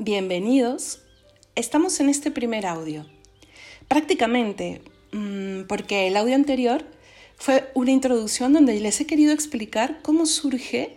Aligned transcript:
bienvenidos. 0.00 1.02
Estamos 1.54 2.00
en 2.00 2.08
este 2.08 2.30
primer 2.30 2.64
audio. 2.64 3.04
Prácticamente, 3.86 4.80
mm, 5.12 5.64
porque 5.68 6.06
el 6.06 6.16
audio 6.16 6.34
anterior 6.34 6.86
fue 7.36 7.70
una 7.74 7.90
introducción 7.90 8.54
donde 8.54 8.80
les 8.80 8.98
he 9.00 9.06
querido 9.06 9.34
explicar 9.34 10.00
cómo 10.02 10.24
surge 10.24 10.96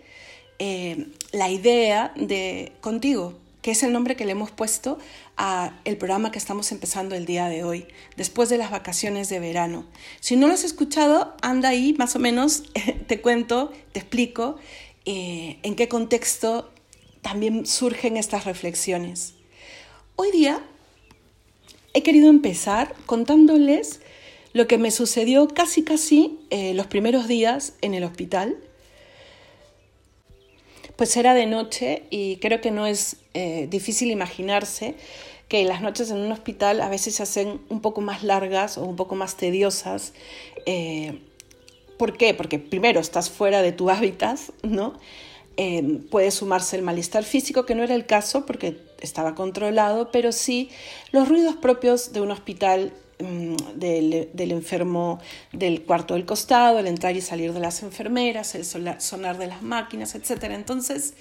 eh, 0.60 1.07
la 1.34 1.50
idea 1.50 2.14
de 2.16 2.71
Contigo, 2.79 3.34
que 3.61 3.71
es 3.71 3.84
el 3.84 3.92
nombre 3.92 4.16
que 4.16 4.24
le 4.24 4.32
hemos 4.32 4.52
puesto 4.52 5.00
a 5.36 5.82
el 5.83 5.97
programa 5.97 6.32
que 6.32 6.39
estamos 6.39 6.71
empezando 6.71 7.15
el 7.15 7.25
día 7.25 7.50
de 7.50 7.65
hoy, 7.65 7.88
después 8.15 8.47
de 8.47 8.57
las 8.57 8.71
vacaciones 8.71 9.28
de 9.28 9.39
verano. 9.39 9.86
Si 10.21 10.38
no 10.38 10.47
lo 10.47 10.54
has 10.54 10.64
escuchado, 10.64 11.36
anda 11.42 11.70
ahí, 11.70 11.93
más 11.97 12.15
o 12.15 12.20
menos, 12.20 12.64
te 13.07 13.20
cuento, 13.20 13.74
te 13.92 14.00
explico 14.00 14.56
eh, 15.06 15.57
en 15.64 15.75
qué 15.75 15.89
contexto 15.89 16.73
también 17.23 17.65
surgen 17.65 18.18
estas 18.18 18.45
reflexiones. 18.45 19.33
Hoy 20.15 20.29
día 20.29 20.61
he 21.96 22.04
querido 22.04 22.29
empezar 22.29 22.93
contándoles 23.07 24.01
lo 24.51 24.68
que 24.68 24.77
me 24.77 24.91
sucedió 24.91 25.47
casi 25.47 25.83
casi 25.83 26.39
eh, 26.51 26.75
los 26.75 26.86
primeros 26.86 27.27
días 27.27 27.73
en 27.82 27.96
el 27.96 28.04
hospital. 28.04 28.57
Pues 30.96 31.18
era 31.18 31.33
de 31.33 31.47
noche 31.47 32.03
y 32.11 32.38
creo 32.38 32.61
que 32.61 32.69
no 32.69 32.86
es 32.86 33.17
eh, 33.33 33.67
difícil 33.69 34.11
imaginarse 34.11 34.95
que 35.47 35.63
las 35.63 35.81
noches 35.81 36.11
en 36.11 36.17
un 36.17 36.31
hospital 36.31 36.81
a 36.81 36.89
veces 36.89 37.16
se 37.16 37.23
hacen 37.23 37.61
un 37.69 37.81
poco 37.81 38.02
más 38.02 38.23
largas 38.23 38.77
o 38.77 38.83
un 38.83 38.95
poco 38.95 39.16
más 39.16 39.38
tediosas. 39.38 40.13
Eh, 40.67 41.19
¿Por 41.97 42.17
qué? 42.17 42.33
Porque 42.33 42.59
primero 42.59 42.99
estás 42.99 43.30
fuera 43.30 43.61
de 43.61 43.71
tu 43.71 43.89
hábitat, 43.89 44.39
¿no? 44.61 44.94
Em, 45.56 46.02
puede 46.02 46.31
sumarse 46.31 46.75
el 46.75 46.81
malestar 46.81 47.23
físico, 47.23 47.66
que 47.66 47.75
no 47.75 47.84
era 47.84 47.94
el 47.94 48.08
caso 48.08 48.45
porque 48.45 48.81
estaba 49.02 49.36
controlado, 49.36 50.09
pero 50.11 50.31
sí 50.31 50.72
los 51.11 51.30
ruidos 51.30 51.55
propios 51.55 52.11
de 52.11 52.22
un 52.22 52.31
hospital 52.31 52.91
em, 53.19 53.55
del, 53.75 54.52
enfermo 54.52 55.19
del 55.52 55.83
cuarto 55.83 56.16
del 56.16 56.25
costado, 56.25 56.80
el 56.80 56.88
entrar 56.88 57.16
y 57.16 57.22
salir 57.22 57.53
de 57.53 57.59
las 57.59 57.83
enfermeras, 57.83 58.55
el 58.55 58.66
sonar 58.66 59.38
de 59.38 59.45
las 59.45 59.61
máquinas, 59.61 60.16
etc. 60.16 60.44
Entonces 60.45 61.14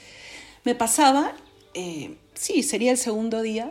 me 0.65 0.75
pasaba, 0.75 1.34
eh, 1.75 2.17
sí, 2.33 2.62
sería 2.62 2.93
el 2.93 2.99
segundo 2.99 3.43
día, 3.43 3.71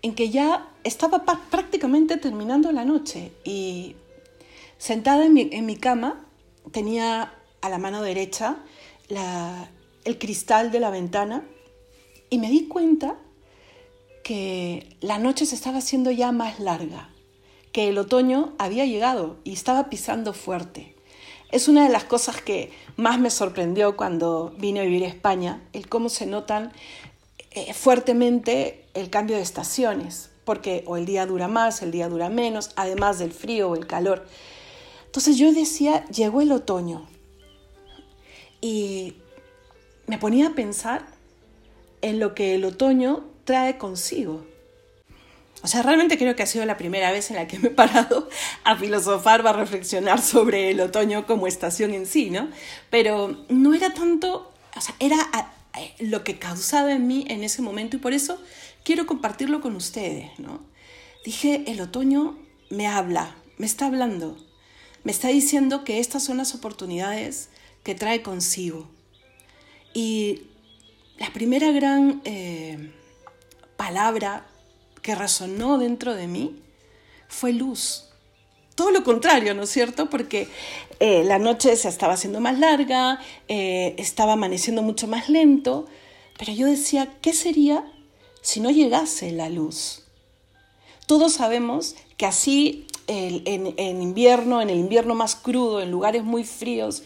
en 0.00 0.14
que 0.14 0.30
ya 0.30 0.70
estaba 0.84 1.22
prácticamente 1.50 2.16
terminando 2.16 2.72
la 2.72 2.86
noche 2.86 3.32
y 3.44 3.94
sentada 4.78 5.26
en 5.26 5.34
mi, 5.34 5.50
en 5.52 5.66
mi 5.66 5.76
cama 5.76 6.24
tenía 6.72 7.34
a 7.60 7.68
la 7.68 7.76
mano 7.76 8.00
derecha 8.00 8.56
la, 9.08 9.68
el 10.08 10.18
cristal 10.18 10.72
de 10.72 10.80
la 10.80 10.88
ventana 10.88 11.44
y 12.30 12.38
me 12.38 12.48
di 12.48 12.66
cuenta 12.66 13.18
que 14.24 14.96
la 15.02 15.18
noche 15.18 15.44
se 15.44 15.54
estaba 15.54 15.78
haciendo 15.78 16.10
ya 16.10 16.32
más 16.32 16.60
larga, 16.60 17.10
que 17.72 17.88
el 17.88 17.98
otoño 17.98 18.54
había 18.58 18.86
llegado 18.86 19.36
y 19.44 19.52
estaba 19.52 19.90
pisando 19.90 20.32
fuerte. 20.32 20.96
Es 21.50 21.68
una 21.68 21.84
de 21.84 21.90
las 21.90 22.04
cosas 22.04 22.40
que 22.40 22.72
más 22.96 23.20
me 23.20 23.28
sorprendió 23.28 23.98
cuando 23.98 24.54
vine 24.58 24.80
a 24.80 24.84
vivir 24.84 25.04
a 25.04 25.08
España, 25.08 25.62
el 25.74 25.90
cómo 25.90 26.08
se 26.08 26.24
notan 26.24 26.72
eh, 27.50 27.74
fuertemente 27.74 28.86
el 28.94 29.10
cambio 29.10 29.36
de 29.36 29.42
estaciones, 29.42 30.30
porque 30.46 30.84
o 30.86 30.96
el 30.96 31.04
día 31.04 31.26
dura 31.26 31.48
más, 31.48 31.82
el 31.82 31.90
día 31.90 32.08
dura 32.08 32.30
menos, 32.30 32.70
además 32.76 33.18
del 33.18 33.32
frío 33.32 33.68
o 33.68 33.74
el 33.74 33.86
calor. 33.86 34.26
Entonces 35.04 35.36
yo 35.36 35.52
decía, 35.52 36.06
llegó 36.06 36.40
el 36.40 36.52
otoño. 36.52 37.06
Y 38.60 39.14
me 40.08 40.18
ponía 40.18 40.48
a 40.48 40.54
pensar 40.54 41.06
en 42.02 42.18
lo 42.18 42.34
que 42.34 42.54
el 42.54 42.64
otoño 42.64 43.24
trae 43.44 43.78
consigo. 43.78 44.44
O 45.62 45.66
sea, 45.66 45.82
realmente 45.82 46.18
creo 46.18 46.34
que 46.34 46.42
ha 46.42 46.46
sido 46.46 46.64
la 46.64 46.76
primera 46.76 47.12
vez 47.12 47.30
en 47.30 47.36
la 47.36 47.46
que 47.46 47.58
me 47.58 47.68
he 47.68 47.70
parado 47.70 48.28
a 48.64 48.76
filosofar 48.76 49.44
o 49.44 49.48
a 49.48 49.52
reflexionar 49.52 50.20
sobre 50.20 50.70
el 50.70 50.80
otoño 50.80 51.26
como 51.26 51.46
estación 51.46 51.94
en 51.94 52.06
sí, 52.06 52.30
¿no? 52.30 52.48
Pero 52.90 53.44
no 53.48 53.74
era 53.74 53.92
tanto, 53.92 54.52
o 54.74 54.80
sea, 54.80 54.94
era 54.98 55.16
lo 56.00 56.24
que 56.24 56.38
causaba 56.38 56.92
en 56.92 57.06
mí 57.06 57.26
en 57.28 57.44
ese 57.44 57.62
momento 57.62 57.96
y 57.96 58.00
por 58.00 58.12
eso 58.12 58.40
quiero 58.84 59.06
compartirlo 59.06 59.60
con 59.60 59.76
ustedes, 59.76 60.30
¿no? 60.38 60.60
Dije, 61.24 61.64
el 61.66 61.80
otoño 61.80 62.38
me 62.70 62.86
habla, 62.86 63.34
me 63.58 63.66
está 63.66 63.86
hablando, 63.86 64.38
me 65.04 65.12
está 65.12 65.28
diciendo 65.28 65.84
que 65.84 65.98
estas 65.98 66.24
son 66.24 66.38
las 66.38 66.54
oportunidades 66.54 67.50
que 67.82 67.94
trae 67.94 68.22
consigo 68.22 68.88
y 69.94 70.42
la 71.18 71.32
primera 71.32 71.72
gran 71.72 72.20
eh, 72.24 72.92
palabra 73.76 74.46
que 75.02 75.14
resonó 75.14 75.78
dentro 75.78 76.14
de 76.14 76.26
mí 76.26 76.56
fue 77.28 77.52
luz. 77.52 78.04
Todo 78.74 78.90
lo 78.90 79.02
contrario, 79.02 79.54
¿no 79.54 79.64
es 79.64 79.70
cierto? 79.70 80.08
Porque 80.08 80.48
eh, 81.00 81.24
la 81.24 81.38
noche 81.38 81.74
se 81.76 81.88
estaba 81.88 82.14
haciendo 82.14 82.40
más 82.40 82.58
larga, 82.58 83.20
eh, 83.48 83.94
estaba 83.98 84.34
amaneciendo 84.34 84.82
mucho 84.82 85.08
más 85.08 85.28
lento, 85.28 85.86
pero 86.38 86.52
yo 86.52 86.66
decía, 86.66 87.16
¿qué 87.20 87.32
sería 87.32 87.84
si 88.40 88.60
no 88.60 88.70
llegase 88.70 89.32
la 89.32 89.48
luz? 89.48 90.04
Todos 91.06 91.32
sabemos 91.32 91.96
que 92.16 92.26
así 92.26 92.86
en, 93.08 94.02
invierno, 94.02 94.60
en 94.60 94.70
el 94.70 94.78
invierno 94.78 95.14
más 95.14 95.34
crudo, 95.34 95.80
en 95.80 95.90
lugares 95.90 96.22
muy 96.24 96.44
fríos, 96.44 97.02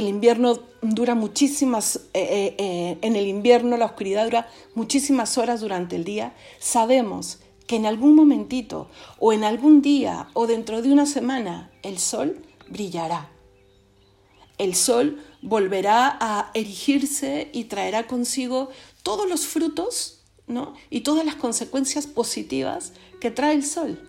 el 0.00 0.08
invierno 0.08 0.58
dura 0.82 1.14
muchísimas, 1.14 1.96
eh, 2.14 2.20
eh, 2.22 2.54
eh, 2.58 2.98
en 3.02 3.16
el 3.16 3.26
invierno 3.26 3.76
la 3.76 3.84
oscuridad 3.84 4.24
dura 4.24 4.48
muchísimas 4.74 5.38
horas 5.38 5.60
durante 5.60 5.96
el 5.96 6.04
día, 6.04 6.34
sabemos 6.58 7.38
que 7.66 7.76
en 7.76 7.86
algún 7.86 8.14
momentito 8.14 8.88
o 9.18 9.32
en 9.32 9.44
algún 9.44 9.82
día 9.82 10.28
o 10.32 10.46
dentro 10.46 10.82
de 10.82 10.90
una 10.90 11.06
semana 11.06 11.70
el 11.82 11.98
sol 11.98 12.42
brillará. 12.68 13.30
El 14.58 14.74
sol 14.74 15.22
volverá 15.42 16.16
a 16.20 16.50
erigirse 16.54 17.50
y 17.52 17.64
traerá 17.64 18.06
consigo 18.06 18.70
todos 19.02 19.28
los 19.28 19.46
frutos 19.46 20.22
¿no? 20.46 20.74
y 20.90 21.00
todas 21.00 21.24
las 21.24 21.36
consecuencias 21.36 22.06
positivas 22.06 22.92
que 23.20 23.30
trae 23.30 23.54
el 23.54 23.64
sol. 23.64 24.00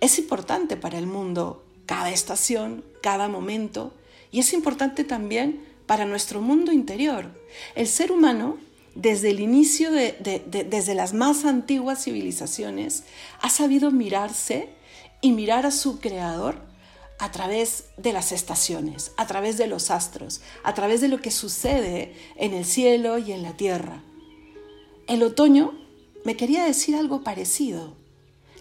Es 0.00 0.18
importante 0.18 0.76
para 0.76 0.98
el 0.98 1.06
mundo 1.06 1.64
cada 1.86 2.10
estación, 2.10 2.84
cada 3.02 3.28
momento, 3.28 3.92
y 4.32 4.40
es 4.40 4.52
importante 4.54 5.04
también 5.04 5.62
para 5.86 6.06
nuestro 6.06 6.40
mundo 6.40 6.72
interior. 6.72 7.30
El 7.74 7.86
ser 7.86 8.10
humano, 8.10 8.56
desde 8.94 9.30
el 9.30 9.40
inicio 9.40 9.92
de, 9.92 10.42
desde 10.68 10.94
las 10.94 11.12
más 11.12 11.44
antiguas 11.44 12.02
civilizaciones, 12.02 13.04
ha 13.40 13.50
sabido 13.50 13.90
mirarse 13.90 14.70
y 15.20 15.32
mirar 15.32 15.66
a 15.66 15.70
su 15.70 16.00
creador 16.00 16.56
a 17.18 17.30
través 17.30 17.84
de 17.98 18.12
las 18.12 18.32
estaciones, 18.32 19.12
a 19.16 19.26
través 19.26 19.58
de 19.58 19.66
los 19.66 19.90
astros, 19.90 20.40
a 20.64 20.74
través 20.74 21.00
de 21.02 21.08
lo 21.08 21.20
que 21.20 21.30
sucede 21.30 22.14
en 22.36 22.54
el 22.54 22.64
cielo 22.64 23.18
y 23.18 23.32
en 23.32 23.42
la 23.42 23.56
tierra. 23.56 24.02
El 25.06 25.22
otoño 25.22 25.78
me 26.24 26.36
quería 26.36 26.64
decir 26.64 26.96
algo 26.96 27.22
parecido. 27.22 27.94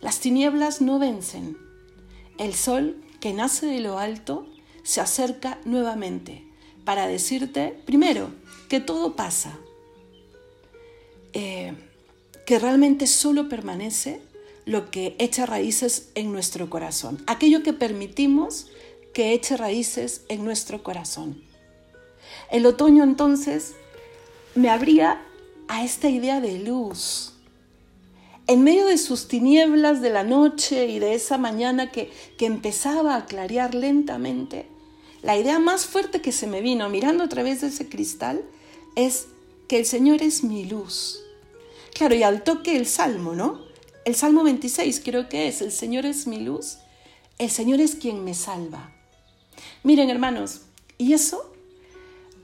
Las 0.01 0.19
tinieblas 0.19 0.81
no 0.81 0.99
vencen. 0.99 1.57
El 2.37 2.55
sol 2.55 3.01
que 3.19 3.33
nace 3.33 3.67
de 3.67 3.79
lo 3.79 3.99
alto 3.99 4.47
se 4.83 5.01
acerca 5.01 5.59
nuevamente 5.65 6.45
para 6.85 7.07
decirte, 7.07 7.79
primero, 7.85 8.31
que 8.69 8.79
todo 8.79 9.15
pasa, 9.15 9.57
eh, 11.33 11.73
que 12.45 12.59
realmente 12.59 13.07
solo 13.07 13.49
permanece 13.49 14.21
lo 14.65 14.91
que 14.91 15.15
echa 15.19 15.45
raíces 15.45 16.09
en 16.15 16.31
nuestro 16.31 16.69
corazón, 16.69 17.23
aquello 17.27 17.63
que 17.63 17.73
permitimos 17.73 18.67
que 19.13 19.33
eche 19.33 19.57
raíces 19.57 20.23
en 20.29 20.43
nuestro 20.43 20.83
corazón. 20.83 21.41
El 22.49 22.65
otoño 22.65 23.03
entonces 23.03 23.75
me 24.55 24.69
abría 24.69 25.21
a 25.67 25.83
esta 25.83 26.09
idea 26.09 26.41
de 26.41 26.59
luz, 26.59 27.30
en 28.51 28.65
medio 28.65 28.85
de 28.85 28.97
sus 28.97 29.29
tinieblas 29.29 30.01
de 30.01 30.09
la 30.09 30.25
noche 30.25 30.87
y 30.87 30.99
de 30.99 31.13
esa 31.13 31.37
mañana 31.37 31.89
que, 31.89 32.11
que 32.37 32.45
empezaba 32.45 33.15
a 33.15 33.25
clarear 33.25 33.73
lentamente, 33.73 34.67
la 35.21 35.37
idea 35.37 35.57
más 35.57 35.85
fuerte 35.85 36.21
que 36.21 36.33
se 36.33 36.47
me 36.47 36.59
vino 36.59 36.89
mirando 36.89 37.23
a 37.23 37.29
través 37.29 37.61
de 37.61 37.67
ese 37.67 37.87
cristal 37.87 38.43
es 38.97 39.27
que 39.69 39.79
el 39.79 39.85
Señor 39.85 40.21
es 40.21 40.43
mi 40.43 40.65
luz. 40.65 41.21
Claro, 41.93 42.13
y 42.13 42.23
al 42.23 42.43
toque 42.43 42.75
el 42.75 42.87
Salmo, 42.87 43.35
¿no? 43.35 43.61
El 44.03 44.15
Salmo 44.15 44.43
26 44.43 44.99
creo 44.99 45.29
que 45.29 45.47
es, 45.47 45.61
el 45.61 45.71
Señor 45.71 46.05
es 46.05 46.27
mi 46.27 46.41
luz, 46.41 46.79
el 47.37 47.49
Señor 47.49 47.79
es 47.79 47.95
quien 47.95 48.25
me 48.25 48.33
salva. 48.33 48.91
Miren 49.83 50.09
hermanos, 50.09 50.63
y 50.97 51.13
eso 51.13 51.53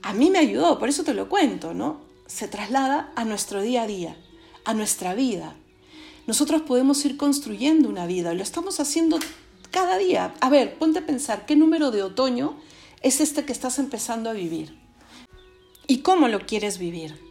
a 0.00 0.14
mí 0.14 0.30
me 0.30 0.38
ayudó, 0.38 0.78
por 0.78 0.88
eso 0.88 1.04
te 1.04 1.12
lo 1.12 1.28
cuento, 1.28 1.74
¿no? 1.74 2.00
Se 2.26 2.48
traslada 2.48 3.12
a 3.14 3.26
nuestro 3.26 3.60
día 3.60 3.82
a 3.82 3.86
día, 3.86 4.16
a 4.64 4.72
nuestra 4.72 5.12
vida, 5.12 5.54
nosotros 6.28 6.62
podemos 6.62 7.04
ir 7.04 7.16
construyendo 7.16 7.88
una 7.88 8.06
vida. 8.06 8.34
Lo 8.34 8.44
estamos 8.44 8.78
haciendo 8.78 9.18
cada 9.72 9.98
día. 9.98 10.32
A 10.40 10.48
ver, 10.48 10.78
ponte 10.78 11.00
a 11.00 11.06
pensar, 11.06 11.44
¿qué 11.44 11.56
número 11.56 11.90
de 11.90 12.04
otoño 12.04 12.56
es 13.02 13.20
este 13.20 13.44
que 13.44 13.52
estás 13.52 13.80
empezando 13.80 14.30
a 14.30 14.34
vivir? 14.34 14.78
¿Y 15.88 15.98
cómo 15.98 16.28
lo 16.28 16.46
quieres 16.46 16.78
vivir? 16.78 17.26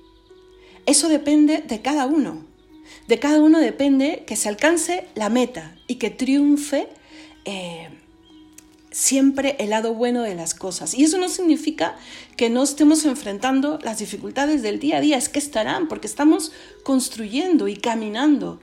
eso 0.88 1.10
depende 1.10 1.62
de 1.68 1.82
cada 1.82 2.08
uno. 2.08 2.46
De 3.08 3.20
cada 3.20 3.42
uno 3.42 3.60
depende 3.60 4.24
que 4.26 4.38
se 4.38 4.50
alcance 4.50 5.06
la 5.16 5.30
meta 5.30 5.76
y 5.86 5.96
que 5.96 6.10
triunfe 6.10 6.88
eh, 7.44 7.90
siempre 8.90 9.58
el 9.60 9.72
lado 9.72 9.94
bueno 9.94 10.22
de 10.24 10.34
las 10.34 10.56
cosas. 10.56 10.94
Y 10.94 11.04
eso 11.04 11.18
no 11.18 11.28
significa 11.28 11.98
que 12.38 12.50
no 12.50 12.64
estemos 12.64 13.04
enfrentando 13.04 13.80
las 13.84 14.00
dificultades 14.00 14.64
del 14.64 14.80
día 14.80 14.98
a 14.98 15.02
día, 15.02 15.18
es 15.18 15.28
que 15.28 15.40
estarán, 15.40 15.90
porque 15.90 16.08
estamos 16.08 16.54
construyendo 16.84 17.68
y 17.68 17.76
caminando. 17.76 18.62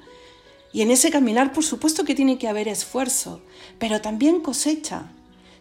Y 0.74 0.82
en 0.82 0.90
ese 0.90 1.12
caminar, 1.12 1.52
por 1.52 1.64
supuesto 1.64 2.04
que 2.04 2.16
tiene 2.16 2.36
que 2.36 2.48
haber 2.48 2.66
esfuerzo, 2.66 3.40
pero 3.78 4.00
también 4.00 4.40
cosecha, 4.40 5.04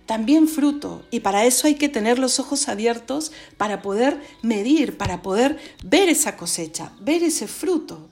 también 0.08 0.48
fruto. 0.48 1.04
Y 1.12 1.20
para 1.20 1.46
eso 1.46 1.68
hay 1.68 1.76
que 1.76 1.88
tener 1.88 2.18
los 2.18 2.40
ojos 2.40 2.68
abiertos 2.68 3.32
para 3.56 3.84
poder 3.84 4.20
medir, 4.42 4.98
para 4.98 5.22
poder 5.22 5.60
ver 5.84 6.10
esa 6.10 6.36
cosecha, 6.36 6.94
ver 7.00 7.22
ese 7.22 7.48
fruto. 7.48 8.10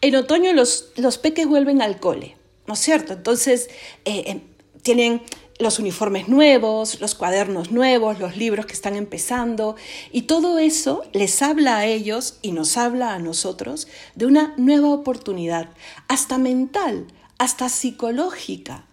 En 0.00 0.16
otoño 0.16 0.52
los, 0.52 0.90
los 0.96 1.18
peques 1.18 1.46
vuelven 1.46 1.80
al 1.80 2.00
cole, 2.00 2.36
¿no 2.66 2.74
es 2.74 2.80
cierto? 2.80 3.12
Entonces, 3.12 3.68
eh, 4.04 4.24
em, 4.26 4.40
tienen 4.82 5.22
los 5.58 5.78
uniformes 5.78 6.28
nuevos, 6.28 7.00
los 7.00 7.14
cuadernos 7.14 7.70
nuevos, 7.70 8.18
los 8.18 8.36
libros 8.36 8.66
que 8.66 8.74
están 8.74 8.94
empezando 8.94 9.76
y 10.12 10.22
todo 10.22 10.58
eso 10.58 11.02
les 11.12 11.40
habla 11.42 11.78
a 11.78 11.86
ellos 11.86 12.38
y 12.42 12.52
nos 12.52 12.76
habla 12.76 13.14
a 13.14 13.18
nosotros 13.18 13.88
de 14.14 14.26
una 14.26 14.54
nueva 14.56 14.88
oportunidad, 14.88 15.70
hasta 16.08 16.38
mental, 16.38 17.06
hasta 17.38 17.68
psicológica, 17.68 18.86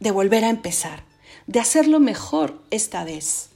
de 0.00 0.10
volver 0.10 0.44
a 0.44 0.50
empezar, 0.50 1.04
de 1.46 1.60
hacerlo 1.60 2.00
mejor 2.00 2.60
esta 2.70 3.04
vez. 3.04 3.48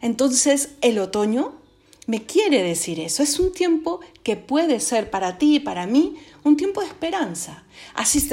Entonces 0.00 0.70
el 0.80 0.98
otoño 0.98 1.59
me 2.10 2.24
quiere 2.24 2.64
decir 2.64 2.98
eso. 2.98 3.22
Es 3.22 3.38
un 3.38 3.52
tiempo 3.52 4.00
que 4.24 4.34
puede 4.34 4.80
ser 4.80 5.10
para 5.10 5.38
ti 5.38 5.54
y 5.54 5.60
para 5.60 5.86
mí 5.86 6.16
un 6.42 6.56
tiempo 6.56 6.80
de 6.80 6.88
esperanza. 6.88 7.62
Así, 7.94 8.28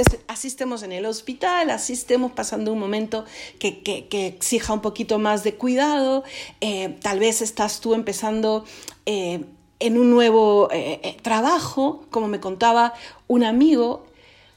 estemos 0.48 0.82
en 0.82 0.92
el 0.92 1.06
hospital, 1.06 1.70
así 1.70 1.94
estemos 1.94 2.32
pasando 2.32 2.74
un 2.74 2.80
momento 2.80 3.24
que, 3.60 4.08
exija 4.12 4.74
un 4.74 4.82
poquito 4.82 5.20
más 5.20 5.44
de 5.44 5.54
cuidado, 5.54 6.24
eh, 6.60 6.98
tal 7.04 7.20
vez 7.20 7.44
estás 7.44 7.80
tú 7.80 7.94
empezando 7.94 8.66
eh, 9.06 9.46
en 9.80 10.00
un 10.00 10.10
nuevo 10.10 10.70
eh, 10.72 11.16
trabajo, 11.22 12.04
como 12.10 12.28
me 12.28 12.40
contaba 12.40 12.96
un 13.28 13.44
amigo, 13.44 14.08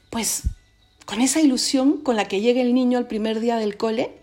pues 0.09 0.45
con 1.05 1.21
esa 1.21 1.41
ilusión 1.41 1.97
con 1.97 2.15
la 2.15 2.27
que 2.27 2.41
llega 2.41 2.59
el 2.61 2.73
niño 2.73 2.97
al 2.97 3.05
primer 3.05 3.39
día 3.39 3.57
del 3.57 3.77
cole, 3.77 4.20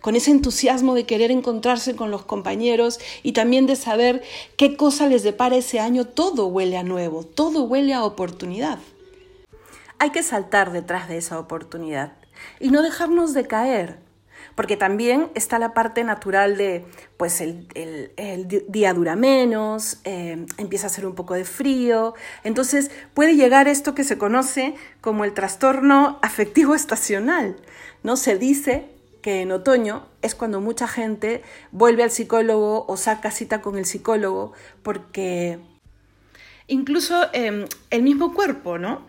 con 0.00 0.16
ese 0.16 0.30
entusiasmo 0.30 0.94
de 0.94 1.06
querer 1.06 1.30
encontrarse 1.30 1.94
con 1.94 2.10
los 2.10 2.24
compañeros 2.24 2.98
y 3.22 3.32
también 3.32 3.66
de 3.66 3.76
saber 3.76 4.22
qué 4.56 4.76
cosa 4.76 5.06
les 5.06 5.22
depara 5.22 5.56
ese 5.56 5.80
año, 5.80 6.06
todo 6.06 6.46
huele 6.46 6.76
a 6.76 6.82
nuevo, 6.82 7.24
todo 7.24 7.62
huele 7.62 7.94
a 7.94 8.04
oportunidad. 8.04 8.78
Hay 9.98 10.10
que 10.10 10.22
saltar 10.22 10.72
detrás 10.72 11.08
de 11.08 11.18
esa 11.18 11.38
oportunidad 11.38 12.14
y 12.58 12.70
no 12.70 12.82
dejarnos 12.82 13.32
de 13.32 13.46
caer, 13.46 13.98
porque 14.56 14.76
también 14.76 15.30
está 15.34 15.58
la 15.58 15.72
parte 15.72 16.04
natural 16.04 16.56
de, 16.56 16.84
pues 17.16 17.40
el, 17.40 17.68
día 18.68 18.92
dura 18.92 19.16
menos, 19.16 19.98
eh, 20.04 20.46
empieza 20.58 20.86
a 20.86 20.90
hacer 20.90 21.06
un 21.06 21.14
poco 21.14 21.34
de 21.34 21.44
frío, 21.44 22.14
entonces 22.42 22.90
puede 23.14 23.36
llegar 23.36 23.68
esto 23.68 23.94
que 23.94 24.04
se 24.04 24.18
conoce 24.18 24.74
como 25.00 25.24
el 25.24 25.32
trastorno 25.32 26.18
afectivo 26.22 26.74
estacional, 26.74 27.56
¿no? 28.02 28.16
Se 28.16 28.36
dice 28.36 28.93
que 29.24 29.40
en 29.40 29.52
otoño 29.52 30.04
es 30.20 30.34
cuando 30.34 30.60
mucha 30.60 30.86
gente 30.86 31.42
vuelve 31.72 32.02
al 32.02 32.10
psicólogo 32.10 32.84
o 32.86 32.98
saca 32.98 33.30
cita 33.30 33.62
con 33.62 33.78
el 33.78 33.86
psicólogo 33.86 34.52
porque 34.82 35.60
incluso 36.66 37.28
em, 37.32 37.64
el 37.88 38.02
mismo 38.02 38.34
cuerpo, 38.34 38.76
¿no? 38.76 39.06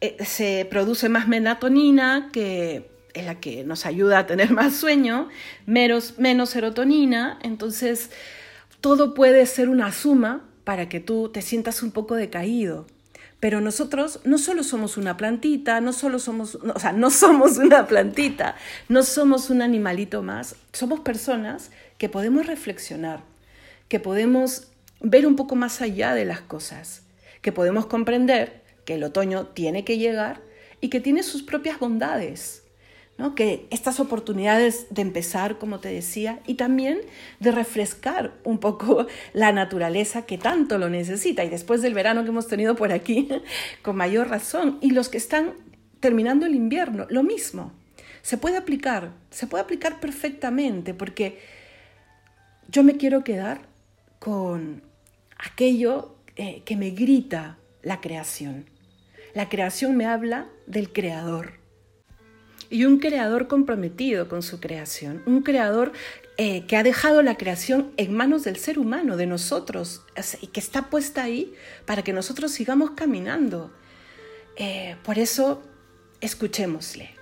Eh, 0.00 0.16
se 0.24 0.66
produce 0.70 1.10
más 1.10 1.28
melatonina 1.28 2.30
que 2.32 2.88
es 3.12 3.26
la 3.26 3.40
que 3.40 3.62
nos 3.62 3.84
ayuda 3.84 4.20
a 4.20 4.26
tener 4.26 4.52
más 4.60 4.74
sueño, 4.74 5.28
menos, 5.66 6.18
menos 6.18 6.48
serotonina, 6.48 7.38
entonces 7.42 8.10
todo 8.80 9.12
puede 9.12 9.44
ser 9.44 9.68
una 9.68 9.92
suma 9.92 10.48
para 10.64 10.88
que 10.88 11.00
tú 11.00 11.28
te 11.28 11.42
sientas 11.42 11.82
un 11.82 11.90
poco 11.90 12.14
decaído. 12.14 12.86
Pero 13.40 13.60
nosotros 13.60 14.20
no 14.24 14.38
solo 14.38 14.64
somos 14.64 14.96
una 14.96 15.16
plantita, 15.16 15.80
no 15.80 15.92
solo 15.92 16.18
somos, 16.18 16.56
o 16.56 16.78
sea, 16.78 16.92
no 16.92 17.10
somos 17.10 17.58
una 17.58 17.86
plantita, 17.86 18.56
no 18.88 19.02
somos 19.02 19.50
un 19.50 19.62
animalito 19.62 20.22
más, 20.22 20.56
somos 20.72 21.00
personas 21.00 21.70
que 21.98 22.08
podemos 22.08 22.46
reflexionar, 22.46 23.22
que 23.88 24.00
podemos 24.00 24.68
ver 25.00 25.26
un 25.26 25.36
poco 25.36 25.54
más 25.54 25.80
allá 25.80 26.14
de 26.14 26.24
las 26.24 26.40
cosas, 26.40 27.02
que 27.40 27.52
podemos 27.52 27.86
comprender 27.86 28.62
que 28.84 28.94
el 28.94 29.04
otoño 29.04 29.46
tiene 29.46 29.84
que 29.84 29.98
llegar 29.98 30.40
y 30.80 30.88
que 30.88 31.00
tiene 31.00 31.22
sus 31.22 31.42
propias 31.42 31.78
bondades 31.78 32.62
que 33.34 33.66
estas 33.70 33.98
oportunidades 33.98 34.86
de 34.90 35.02
empezar, 35.02 35.58
como 35.58 35.80
te 35.80 35.88
decía, 35.88 36.40
y 36.46 36.54
también 36.54 37.00
de 37.40 37.50
refrescar 37.50 38.32
un 38.44 38.58
poco 38.58 39.06
la 39.32 39.52
naturaleza 39.52 40.22
que 40.22 40.38
tanto 40.38 40.78
lo 40.78 40.88
necesita, 40.88 41.44
y 41.44 41.48
después 41.48 41.82
del 41.82 41.94
verano 41.94 42.22
que 42.22 42.30
hemos 42.30 42.46
tenido 42.46 42.76
por 42.76 42.92
aquí, 42.92 43.28
con 43.82 43.96
mayor 43.96 44.28
razón, 44.28 44.78
y 44.80 44.90
los 44.90 45.08
que 45.08 45.18
están 45.18 45.54
terminando 46.00 46.46
el 46.46 46.54
invierno, 46.54 47.06
lo 47.10 47.24
mismo. 47.24 47.72
Se 48.22 48.38
puede 48.38 48.56
aplicar, 48.56 49.12
se 49.30 49.46
puede 49.46 49.64
aplicar 49.64 50.00
perfectamente, 50.00 50.94
porque 50.94 51.40
yo 52.68 52.84
me 52.84 52.96
quiero 52.96 53.24
quedar 53.24 53.62
con 54.20 54.82
aquello 55.38 56.14
eh, 56.36 56.62
que 56.64 56.76
me 56.76 56.90
grita 56.90 57.58
la 57.82 58.00
creación. 58.00 58.66
La 59.34 59.48
creación 59.48 59.96
me 59.96 60.06
habla 60.06 60.48
del 60.66 60.92
creador 60.92 61.58
y 62.70 62.84
un 62.84 62.98
creador 62.98 63.48
comprometido 63.48 64.28
con 64.28 64.42
su 64.42 64.60
creación, 64.60 65.22
un 65.26 65.42
creador 65.42 65.92
eh, 66.36 66.66
que 66.66 66.76
ha 66.76 66.82
dejado 66.82 67.22
la 67.22 67.36
creación 67.36 67.90
en 67.96 68.14
manos 68.14 68.44
del 68.44 68.56
ser 68.56 68.78
humano, 68.78 69.16
de 69.16 69.26
nosotros, 69.26 70.02
y 70.40 70.48
que 70.48 70.60
está 70.60 70.90
puesta 70.90 71.22
ahí 71.22 71.52
para 71.86 72.02
que 72.02 72.12
nosotros 72.12 72.52
sigamos 72.52 72.92
caminando. 72.92 73.72
Eh, 74.56 74.96
por 75.02 75.18
eso, 75.18 75.62
escuchémosle. 76.20 77.18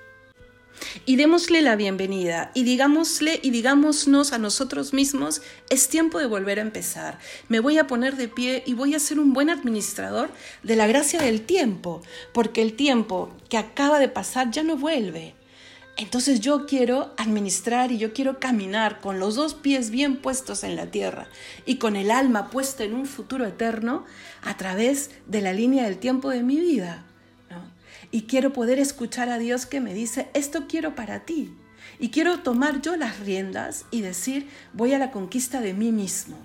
Y 1.05 1.17
démosle 1.17 1.63
la 1.63 1.77
bienvenida 1.77 2.51
y 2.53 2.65
digámosle 2.65 3.41
y 3.43 3.51
digámonos 3.51 4.33
a 4.33 4.39
nosotros 4.39 4.93
mismos, 4.93 5.41
es 5.71 5.89
tiempo 5.89 6.19
de 6.19 6.27
volver 6.27 6.59
a 6.59 6.63
empezar. 6.63 7.19
Me 7.49 7.61
voy 7.61 7.79
a 7.79 7.87
poner 7.87 8.17
de 8.17 8.29
pie 8.29 8.63
y 8.67 8.75
voy 8.75 8.95
a 8.95 8.99
ser 8.99 9.19
un 9.19 9.33
buen 9.33 9.49
administrador 9.49 10.29
de 10.63 10.77
la 10.77 10.87
gracia 10.87 11.21
del 11.21 11.43
tiempo, 11.43 12.03
porque 12.33 12.63
el 12.63 12.75
tiempo 12.75 13.35
que 13.49 13.57
acaba 13.57 13.99
de 13.99 14.09
pasar 14.09 14.51
ya 14.51 14.63
no 14.63 14.77
vuelve. 14.77 15.36
Entonces 15.97 16.41
yo 16.41 16.67
quiero 16.67 17.15
administrar 17.17 17.91
y 17.91 17.97
yo 17.97 18.13
quiero 18.13 18.39
caminar 18.39 19.01
con 19.01 19.19
los 19.19 19.35
dos 19.35 19.55
pies 19.55 19.91
bien 19.91 20.17
puestos 20.17 20.63
en 20.63 20.77
la 20.77 20.91
tierra 20.91 21.29
y 21.65 21.77
con 21.77 21.97
el 21.97 22.11
alma 22.11 22.51
puesta 22.51 22.85
en 22.85 22.95
un 22.95 23.07
futuro 23.07 23.47
eterno 23.47 24.05
a 24.43 24.57
través 24.59 25.11
de 25.27 25.41
la 25.41 25.55
línea 25.55 25.85
del 25.85 25.97
tiempo 25.97 26.29
de 26.31 26.43
mi 26.43 26.61
vida. 26.61 27.05
Y 28.11 28.23
quiero 28.23 28.53
poder 28.53 28.79
escuchar 28.79 29.31
a 29.31 29.39
Dios 29.39 29.67
que 29.67 29.81
me 29.81 29.95
dice, 29.95 30.29
esto 30.35 30.67
quiero 30.69 30.95
para 30.95 31.25
ti. 31.25 31.55
Y 31.99 32.11
quiero 32.11 32.41
tomar 32.41 32.83
yo 32.83 32.97
las 32.97 33.21
riendas 33.21 33.87
y 33.91 34.03
decir, 34.03 34.49
voy 34.75 34.93
a 34.93 34.99
la 34.99 35.11
conquista 35.11 35.61
de 35.61 35.73
mí 35.73 35.93
mismo. 35.93 36.37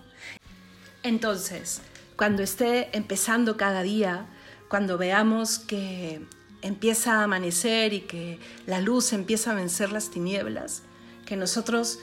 Entonces, 1.04 1.82
cuando 2.16 2.42
esté 2.42 2.96
empezando 2.96 3.58
cada 3.58 3.84
día, 3.84 4.28
cuando 4.70 4.98
veamos 4.98 5.60
que 5.60 6.22
empieza 6.62 7.16
a 7.16 7.24
amanecer 7.24 7.94
y 7.94 8.02
que 8.02 8.40
la 8.66 8.80
luz 8.82 9.14
empieza 9.14 9.52
a 9.52 9.56
vencer 9.56 9.92
las 9.92 10.12
tinieblas, 10.12 10.84
que 11.26 11.36
nosotros 11.36 12.00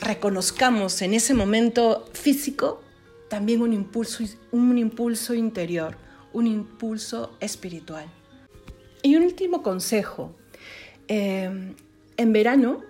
reconozcamos 0.00 1.00
en 1.02 1.14
ese 1.14 1.34
momento 1.34 2.06
físico 2.12 2.82
también 3.28 3.62
un 3.62 3.72
impulso, 3.72 4.24
un 4.50 4.76
impulso 4.76 5.32
interior, 5.32 5.96
un 6.32 6.46
impulso 6.46 7.36
espiritual. 7.40 8.06
Y 9.02 9.16
un 9.16 9.22
último 9.22 9.62
consejo. 9.62 10.34
Eh, 11.08 11.74
en 12.16 12.32
verano 12.32 12.82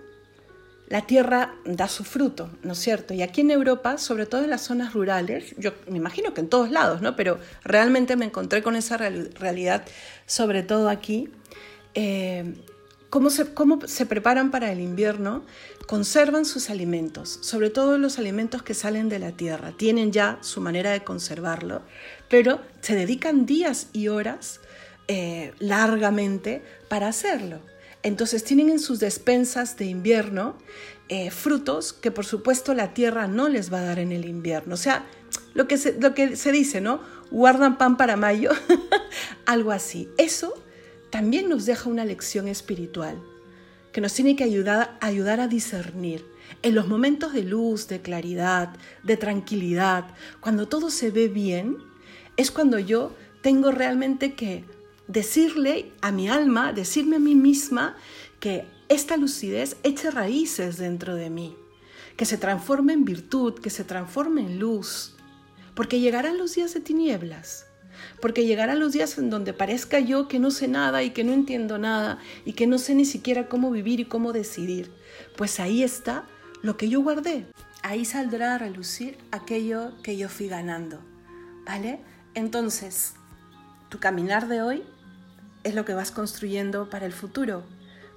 la 0.93 1.07
tierra 1.07 1.55
da 1.65 1.87
su 1.87 2.03
fruto, 2.03 2.51
¿no 2.61 2.73
es 2.73 2.77
cierto? 2.77 3.15
Y 3.15 3.23
aquí 3.23 3.41
en 3.41 3.49
Europa, 3.49 3.97
sobre 3.97 4.27
todo 4.27 4.43
en 4.43 4.51
las 4.51 4.61
zonas 4.61 4.93
rurales, 4.93 5.55
yo 5.57 5.71
me 5.89 5.97
imagino 5.97 6.35
que 6.35 6.41
en 6.41 6.49
todos 6.49 6.69
lados, 6.69 7.01
¿no? 7.01 7.15
Pero 7.15 7.39
realmente 7.63 8.15
me 8.15 8.25
encontré 8.25 8.61
con 8.61 8.75
esa 8.75 8.97
realidad, 8.97 9.85
sobre 10.27 10.61
todo 10.61 10.89
aquí. 10.89 11.29
Eh, 11.95 12.53
¿cómo, 13.09 13.31
se, 13.31 13.55
¿Cómo 13.55 13.79
se 13.87 14.05
preparan 14.05 14.51
para 14.51 14.71
el 14.71 14.81
invierno? 14.81 15.43
Conservan 15.87 16.45
sus 16.45 16.69
alimentos, 16.69 17.39
sobre 17.41 17.71
todo 17.71 17.97
los 17.97 18.19
alimentos 18.19 18.61
que 18.61 18.75
salen 18.75 19.09
de 19.09 19.17
la 19.17 19.31
tierra. 19.31 19.71
Tienen 19.75 20.11
ya 20.11 20.37
su 20.41 20.61
manera 20.61 20.91
de 20.91 21.03
conservarlo, 21.03 21.81
pero 22.29 22.61
se 22.81 22.93
dedican 22.93 23.47
días 23.47 23.87
y 23.93 24.09
horas 24.09 24.59
eh, 25.07 25.53
largamente 25.57 26.61
para 26.87 27.07
hacerlo. 27.07 27.72
Entonces 28.03 28.43
tienen 28.43 28.69
en 28.69 28.79
sus 28.79 28.99
despensas 28.99 29.77
de 29.77 29.85
invierno 29.85 30.55
eh, 31.09 31.31
frutos 31.31 31.93
que 31.93 32.11
por 32.11 32.25
supuesto 32.25 32.73
la 32.73 32.93
tierra 32.93 33.27
no 33.27 33.49
les 33.49 33.71
va 33.71 33.79
a 33.79 33.85
dar 33.85 33.99
en 33.99 34.11
el 34.11 34.25
invierno. 34.25 34.75
O 34.75 34.77
sea, 34.77 35.05
lo 35.53 35.67
que 35.67 35.77
se, 35.77 35.99
lo 35.99 36.13
que 36.13 36.35
se 36.35 36.51
dice, 36.51 36.81
¿no? 36.81 37.01
Guardan 37.31 37.77
pan 37.77 37.97
para 37.97 38.17
mayo, 38.17 38.51
algo 39.45 39.71
así. 39.71 40.09
Eso 40.17 40.53
también 41.09 41.49
nos 41.49 41.65
deja 41.65 41.89
una 41.89 42.05
lección 42.05 42.47
espiritual 42.47 43.21
que 43.91 44.01
nos 44.01 44.13
tiene 44.13 44.35
que 44.35 44.43
ayudar, 44.43 44.97
ayudar 44.99 45.39
a 45.39 45.47
discernir. 45.47 46.25
En 46.61 46.75
los 46.75 46.87
momentos 46.87 47.31
de 47.31 47.43
luz, 47.43 47.87
de 47.87 48.01
claridad, 48.01 48.75
de 49.03 49.17
tranquilidad, 49.17 50.05
cuando 50.41 50.67
todo 50.67 50.89
se 50.89 51.11
ve 51.11 51.27
bien, 51.27 51.77
es 52.35 52.51
cuando 52.51 52.79
yo 52.79 53.15
tengo 53.41 53.71
realmente 53.71 54.33
que 54.33 54.65
decirle 55.07 55.91
a 56.01 56.11
mi 56.11 56.29
alma, 56.29 56.73
decirme 56.73 57.17
a 57.17 57.19
mí 57.19 57.35
misma 57.35 57.95
que 58.39 58.65
esta 58.89 59.17
lucidez 59.17 59.77
eche 59.83 60.11
raíces 60.11 60.77
dentro 60.77 61.15
de 61.15 61.29
mí, 61.29 61.55
que 62.17 62.25
se 62.25 62.37
transforme 62.37 62.93
en 62.93 63.05
virtud, 63.05 63.55
que 63.55 63.69
se 63.69 63.83
transforme 63.83 64.41
en 64.41 64.59
luz, 64.59 65.15
porque 65.73 65.99
llegarán 65.99 66.37
los 66.37 66.53
días 66.55 66.73
de 66.73 66.81
tinieblas, 66.81 67.65
porque 68.21 68.45
llegarán 68.45 68.79
los 68.79 68.93
días 68.93 69.17
en 69.17 69.29
donde 69.29 69.53
parezca 69.53 69.99
yo 69.99 70.27
que 70.27 70.39
no 70.39 70.51
sé 70.51 70.67
nada 70.67 71.03
y 71.03 71.11
que 71.11 71.23
no 71.23 71.33
entiendo 71.33 71.77
nada 71.77 72.19
y 72.45 72.53
que 72.53 72.67
no 72.67 72.77
sé 72.77 72.95
ni 72.95 73.05
siquiera 73.05 73.47
cómo 73.47 73.71
vivir 73.71 73.99
y 73.99 74.05
cómo 74.05 74.33
decidir. 74.33 74.91
Pues 75.37 75.59
ahí 75.59 75.83
está 75.83 76.25
lo 76.61 76.77
que 76.77 76.89
yo 76.89 77.01
guardé. 77.01 77.45
Ahí 77.81 78.05
saldrá 78.05 78.55
a 78.55 78.57
relucir 78.57 79.17
aquello 79.31 79.91
que 80.03 80.17
yo 80.17 80.29
fui 80.29 80.47
ganando. 80.47 80.99
¿Vale? 81.65 81.99
Entonces, 82.33 83.13
tu 83.89 83.99
caminar 83.99 84.47
de 84.47 84.61
hoy 84.61 84.83
es 85.63 85.75
lo 85.75 85.85
que 85.85 85.93
vas 85.93 86.11
construyendo 86.11 86.89
para 86.89 87.05
el 87.05 87.13
futuro, 87.13 87.63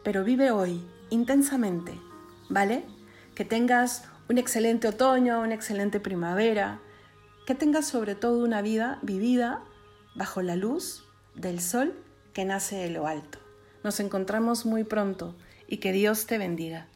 pero 0.03 0.25
vive 0.25 0.51
hoy 0.51 0.85
intensamente, 1.11 1.99
¿vale? 2.49 2.85
Que 3.35 3.45
tengas 3.45 4.05
un 4.29 4.39
excelente 4.39 4.89
otoño, 4.89 5.41
una 5.41 5.55
excelente 5.55 6.01
primavera, 6.01 6.81
que 7.47 7.55
tengas 7.55 7.87
sobre 7.87 8.15
todo 8.15 8.45
una 8.45 8.63
vida 8.63 8.99
vivida 9.03 9.63
bajo 10.15 10.43
la 10.43 10.57
luz 10.57 11.05
del 11.35 11.61
sol 11.61 11.95
que 12.33 12.45
nace 12.45 12.77
de 12.77 12.91
lo 12.91 13.07
alto. 13.07 13.39
Nos 13.85 14.01
encontramos 14.01 14.67
muy 14.67 14.85
pronto 14.85 15.37
y 15.69 15.77
que 15.79 15.93
Dios 15.93 16.27
te 16.27 16.39
bendiga. 16.39 16.89